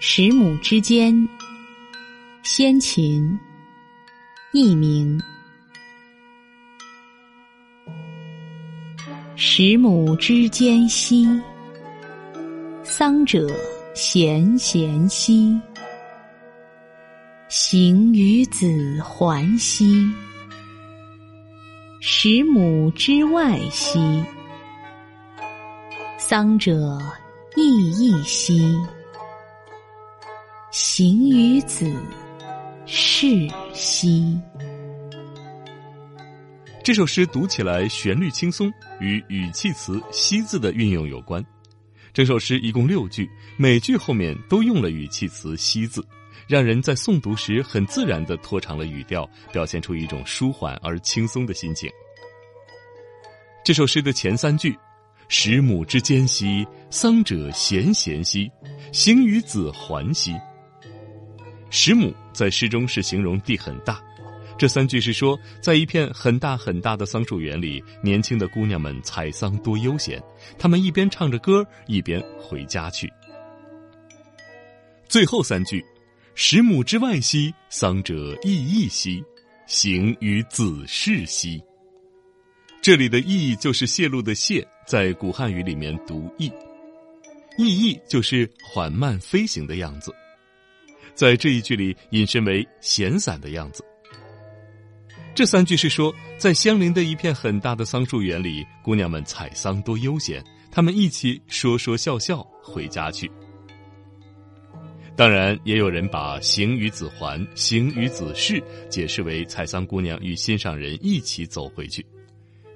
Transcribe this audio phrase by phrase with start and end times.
[0.00, 1.28] 十亩之间，
[2.44, 3.36] 先秦，
[4.52, 5.20] 佚名。
[9.34, 11.26] 十亩之间兮，
[12.84, 13.48] 丧者
[13.92, 15.60] 咸咸兮，
[17.48, 18.68] 行于子
[19.02, 20.08] 桓兮。
[22.00, 24.24] 十亩之外兮，
[26.16, 26.96] 丧者
[27.56, 28.76] 亦亦兮，
[30.80, 31.92] 行于子
[32.86, 33.26] 是
[33.74, 34.38] 兮。
[36.84, 41.44] 这首诗读起来旋律轻松，与语气词“兮”字的运用有关。
[42.14, 46.00] 整首诗一共六句，每句后面都用了语气词“兮”字，
[46.46, 51.90] 让人在诵读时很自然地拖长了语调，表现出一种舒缓而轻松的心情。
[53.64, 54.78] 这首诗的前三句
[55.26, 58.48] ：“十亩之间兮，丧者咸咸兮，
[58.92, 60.32] 行于子桓兮。”
[61.70, 64.02] 十亩在诗中是形容地很大。
[64.56, 70.20] 这三句是说，在一片很大很大的桑树园里，年轻的姑娘们采桑多悠闲。
[70.58, 73.08] 她们一边唱着歌，一边回家去。
[75.08, 75.84] 最后三句
[76.34, 79.22] ：“十亩之外兮，桑者亦亦兮，
[79.66, 81.62] 行于子氏兮。”
[82.82, 86.50] 这里的“翼”就是泄露的“泄”，在古汉语里面读“翼
[87.58, 90.12] ”，“翼翼”就是缓慢飞行的样子。
[91.18, 93.84] 在这一句里，引申为闲散的样子。
[95.34, 103.28] 这三句是说，在相邻的一片很大的桑树园里，姑娘们采桑多悠闲，她们一起说说笑笑回家去。
[105.16, 112.06] 当然，也有人把“行于子桓，行于子氏”解释为采桑姑娘与心上人一起走回去。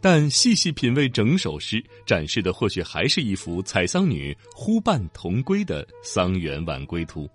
[0.00, 7.28] 但细细品味整首诗，展示的或许还是一幅采桑女呼伴同归的桑园晚归图。